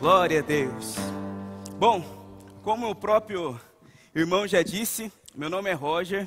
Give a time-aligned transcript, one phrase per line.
[0.00, 0.94] Glória a Deus.
[1.78, 2.02] Bom,
[2.64, 3.60] como o próprio
[4.14, 6.26] irmão já disse, meu nome é Roger.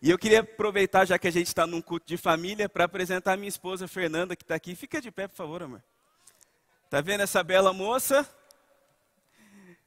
[0.00, 3.36] E eu queria aproveitar, já que a gente está num culto de família, para apresentar
[3.36, 4.76] minha esposa Fernanda, que está aqui.
[4.76, 5.82] Fica de pé, por favor, amor.
[6.88, 8.24] Tá vendo essa bela moça?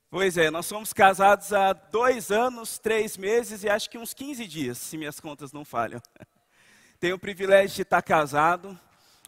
[0.09, 4.45] Pois é, nós somos casados há dois anos, três meses e acho que uns 15
[4.45, 6.01] dias, se minhas contas não falham.
[6.99, 8.77] Tenho o privilégio de estar casado.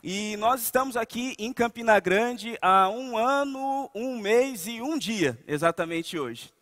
[0.07, 5.35] E nós estamos aqui em Campina Grande há um ano, um mês e um dia,
[5.47, 6.53] exatamente hoje.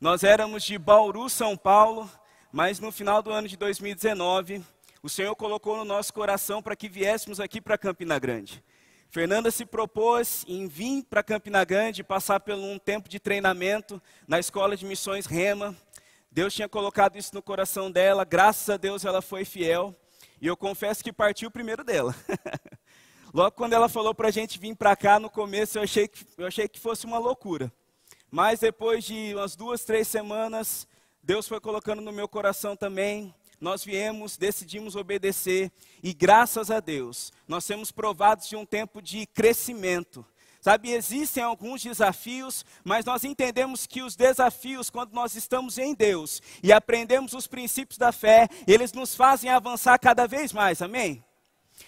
[0.00, 2.08] Nós éramos de Bauru, São Paulo,
[2.52, 4.62] mas no final do ano de 2019,
[5.02, 8.62] o Senhor colocou no nosso coração para que viéssemos aqui para Campina Grande.
[9.10, 14.38] Fernanda se propôs em vir para Campina Grande, passar por um tempo de treinamento na
[14.38, 15.74] Escola de Missões Rema.
[16.30, 19.92] Deus tinha colocado isso no coração dela, graças a Deus ela foi fiel.
[20.40, 22.14] E eu confesso que partiu primeiro dela.
[23.34, 26.24] Logo quando ela falou para a gente vir para cá, no começo eu achei, que,
[26.38, 27.72] eu achei que fosse uma loucura.
[28.30, 30.86] Mas depois de umas duas, três semanas,
[31.20, 33.34] Deus foi colocando no meu coração também.
[33.60, 39.26] Nós viemos, decidimos obedecer e graças a Deus, nós temos provados de um tempo de
[39.26, 40.24] crescimento.
[40.60, 46.40] Sabe, existem alguns desafios, mas nós entendemos que os desafios, quando nós estamos em Deus
[46.62, 51.23] e aprendemos os princípios da fé, eles nos fazem avançar cada vez mais, amém?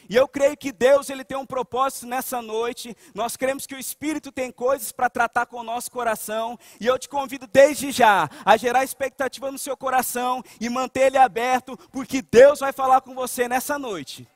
[0.08, 2.96] E eu creio que Deus ele tem um propósito nessa noite.
[3.14, 6.58] Nós cremos que o Espírito tem coisas para tratar com o nosso coração.
[6.80, 11.18] E eu te convido desde já a gerar expectativa no seu coração e manter ele
[11.18, 14.28] aberto, porque Deus vai falar com você nessa noite.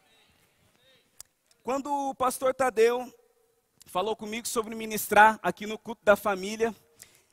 [1.63, 3.13] Quando o pastor Tadeu
[3.87, 6.75] falou comigo sobre ministrar aqui no culto da família,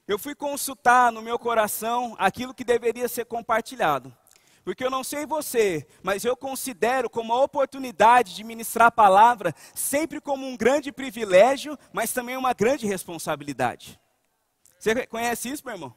[0.07, 4.15] eu fui consultar no meu coração aquilo que deveria ser compartilhado.
[4.67, 9.55] Porque eu não sei você, mas eu considero como a oportunidade de ministrar a palavra
[9.73, 13.97] sempre como um grande privilégio, mas também uma grande responsabilidade.
[14.77, 15.95] Você conhece isso, meu irmão?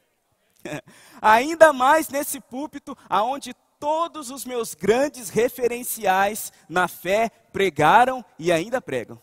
[1.21, 8.79] Ainda mais nesse púlpito aonde todos os meus grandes referenciais na fé pregaram e ainda
[8.79, 9.21] pregam.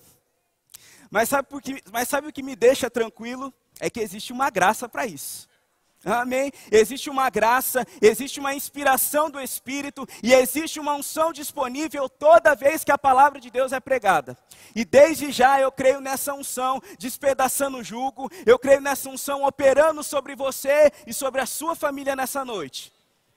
[1.10, 1.48] Mas sabe,
[1.91, 3.50] mas sabe o que me deixa tranquilo?
[3.80, 5.48] É que existe uma graça para isso.
[6.08, 6.50] Amém?
[6.72, 12.82] Existe uma graça, existe uma inspiração do Espírito e existe uma unção disponível toda vez
[12.82, 14.36] que a palavra de Deus é pregada.
[14.74, 20.02] E desde já eu creio nessa unção despedaçando o jugo, eu creio nessa unção operando
[20.02, 22.92] sobre você e sobre a sua família nessa noite.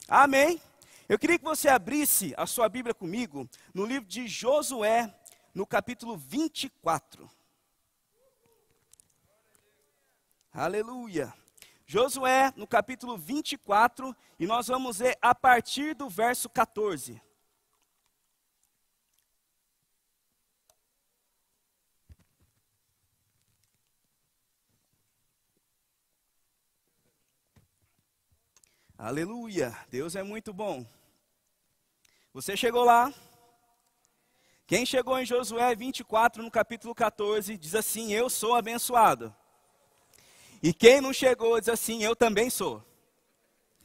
[0.07, 0.61] Amém?
[1.09, 5.13] Eu queria que você abrisse a sua Bíblia comigo no livro de Josué,
[5.53, 7.29] no capítulo 24.
[10.53, 11.40] Aleluia.
[11.91, 17.21] Josué, no capítulo 24, e nós vamos ver a partir do verso 14.
[28.97, 30.85] Aleluia, Deus é muito bom.
[32.33, 33.13] Você chegou lá?
[34.65, 39.35] Quem chegou em Josué 24, no capítulo 14, diz assim: Eu sou abençoado.
[40.63, 42.83] E quem não chegou diz assim: Eu também sou.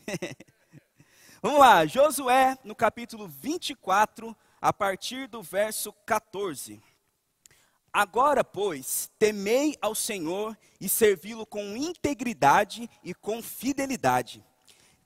[1.40, 6.82] Vamos lá, Josué, no capítulo 24, a partir do verso 14.
[7.92, 14.44] Agora, pois, temei ao Senhor e servi-lo com integridade e com fidelidade.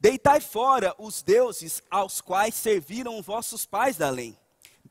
[0.00, 4.36] Deitai fora os deuses aos quais serviram vossos pais da além,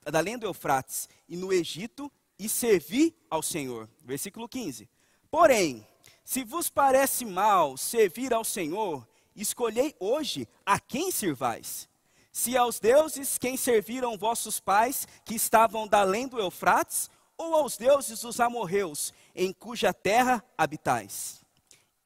[0.04, 3.90] da além do Eufrates, e no Egito, e servi ao Senhor.
[4.06, 4.88] Versículo 15.
[5.30, 5.86] Porém,
[6.30, 11.90] se vos parece mal servir ao Senhor, escolhei hoje a quem servais.
[12.32, 17.78] Se aos deuses quem serviram vossos pais, que estavam da além do Eufrates, ou aos
[17.78, 21.44] deuses dos amorreus, em cuja terra habitais.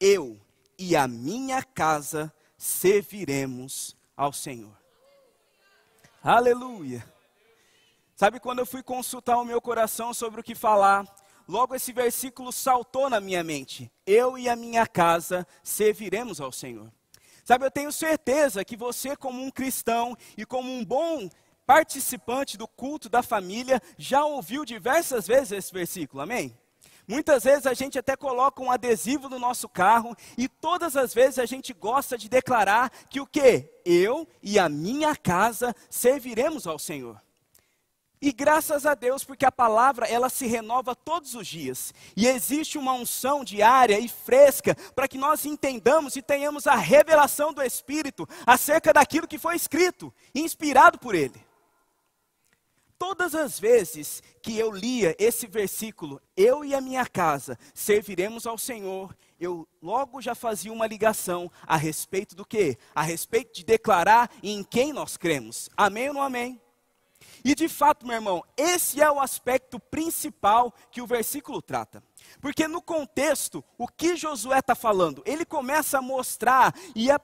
[0.00, 0.40] Eu
[0.78, 4.74] e a minha casa serviremos ao Senhor.
[6.22, 7.06] Aleluia.
[8.16, 11.04] Sabe quando eu fui consultar o meu coração sobre o que falar,
[11.48, 13.90] logo esse versículo saltou na minha mente.
[14.06, 16.90] Eu e a minha casa serviremos ao Senhor.
[17.44, 21.28] Sabe, eu tenho certeza que você, como um cristão e como um bom
[21.66, 26.56] participante do culto da família, já ouviu diversas vezes esse versículo, amém?
[27.06, 31.38] Muitas vezes a gente até coloca um adesivo no nosso carro e todas as vezes
[31.38, 33.70] a gente gosta de declarar que o que?
[33.84, 37.20] Eu e a minha casa serviremos ao Senhor.
[38.24, 41.92] E graças a Deus, porque a palavra ela se renova todos os dias.
[42.16, 47.52] E existe uma unção diária e fresca para que nós entendamos e tenhamos a revelação
[47.52, 51.38] do Espírito acerca daquilo que foi escrito, inspirado por Ele.
[52.98, 58.56] Todas as vezes que eu lia esse versículo, eu e a minha casa serviremos ao
[58.56, 62.78] Senhor, eu logo já fazia uma ligação a respeito do quê?
[62.94, 65.68] A respeito de declarar em quem nós cremos.
[65.76, 66.63] Amém ou não amém?
[67.44, 72.02] E de fato, meu irmão, esse é o aspecto principal que o versículo trata.
[72.40, 75.22] Porque no contexto, o que Josué está falando?
[75.26, 77.20] Ele começa a mostrar, e a,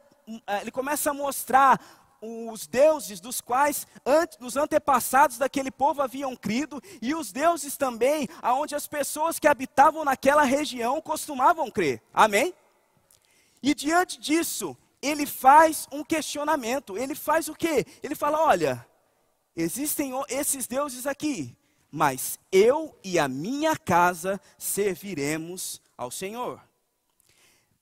[0.61, 1.81] ele começa a mostrar
[2.21, 8.29] os deuses dos quais antes, os antepassados daquele povo haviam crido e os deuses também
[8.43, 12.03] aonde as pessoas que habitavam naquela região costumavam crer.
[12.13, 12.55] Amém?
[13.63, 16.99] E diante disso, ele faz um questionamento.
[16.99, 17.87] Ele faz o quê?
[18.03, 18.87] Ele fala: "Olha,
[19.61, 21.57] existem esses deuses aqui,
[21.91, 26.61] mas eu e a minha casa serviremos ao Senhor."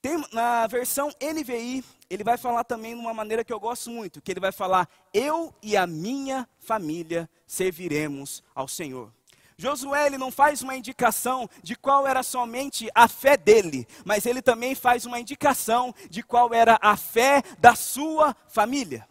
[0.01, 4.23] Tem, na versão NVI, ele vai falar também de uma maneira que eu gosto muito,
[4.23, 9.13] que ele vai falar: "Eu e a minha família serviremos ao Senhor".
[9.61, 14.41] Josué ele não faz uma indicação de qual era somente a fé dele, mas ele
[14.41, 19.07] também faz uma indicação de qual era a fé da sua família.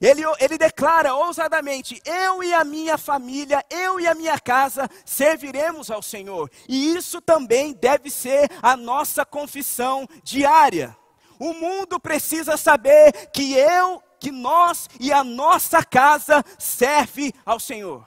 [0.00, 5.90] Ele, ele declara ousadamente: Eu e a minha família, eu e a minha casa serviremos
[5.90, 6.50] ao Senhor.
[6.68, 10.96] E isso também deve ser a nossa confissão diária.
[11.38, 18.06] O mundo precisa saber que eu, que nós e a nossa casa serve ao Senhor.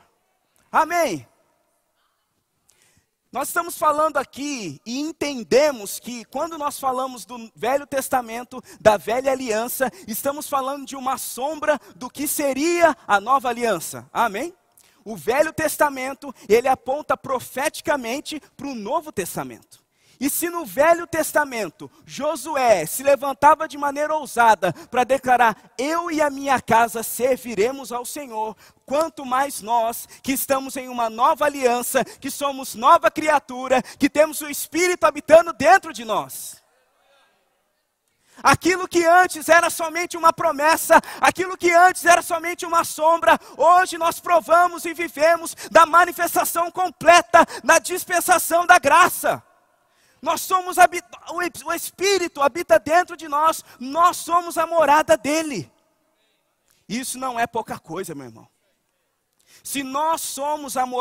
[0.72, 1.28] Amém.
[3.38, 9.32] Nós estamos falando aqui e entendemos que quando nós falamos do Velho Testamento, da Velha
[9.32, 14.10] Aliança, estamos falando de uma sombra do que seria a Nova Aliança.
[14.12, 14.56] Amém?
[15.06, 19.86] O Velho Testamento, ele aponta profeticamente para o Novo Testamento.
[20.20, 26.22] E se no Velho Testamento Josué se levantava de maneira ousada para declarar: Eu e
[26.22, 28.56] a minha casa serviremos ao Senhor,
[28.86, 34.42] quanto mais nós que estamos em uma nova aliança, que somos nova criatura, que temos
[34.42, 36.64] o Espírito habitando dentro de nós.
[38.42, 43.98] Aquilo que antes era somente uma promessa, aquilo que antes era somente uma sombra, hoje
[43.98, 49.44] nós provamos e vivemos da manifestação completa na dispensação da graça.
[50.22, 50.78] Nós somos
[51.66, 55.72] o Espírito habita dentro de nós, nós somos a morada dele.
[56.90, 58.48] Isso não é pouca coisa, meu irmão.
[59.64, 60.88] Se nós somos a morada